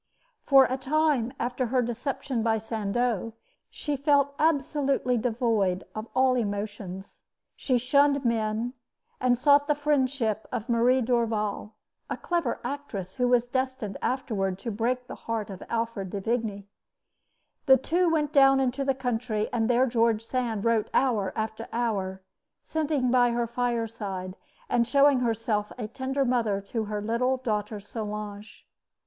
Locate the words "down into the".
18.33-18.95